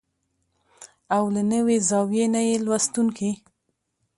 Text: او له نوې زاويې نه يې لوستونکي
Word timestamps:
او 1.15 1.23
له 1.35 1.41
نوې 1.51 1.77
زاويې 1.89 2.25
نه 2.33 2.41
يې 2.47 2.55
لوستونکي 2.65 3.31